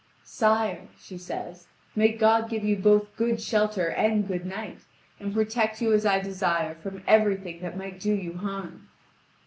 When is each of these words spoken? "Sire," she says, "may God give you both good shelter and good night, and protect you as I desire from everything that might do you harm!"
"Sire," 0.23 0.87
she 0.99 1.15
says, 1.15 1.67
"may 1.95 2.11
God 2.11 2.49
give 2.49 2.63
you 2.63 2.75
both 2.75 3.15
good 3.17 3.39
shelter 3.39 3.89
and 3.89 4.27
good 4.27 4.47
night, 4.47 4.79
and 5.19 5.31
protect 5.31 5.79
you 5.79 5.93
as 5.93 6.07
I 6.07 6.17
desire 6.19 6.73
from 6.73 7.03
everything 7.05 7.61
that 7.61 7.77
might 7.77 7.99
do 7.99 8.11
you 8.15 8.35
harm!" 8.39 8.89